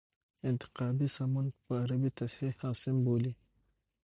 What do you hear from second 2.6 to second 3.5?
حاسم بولي.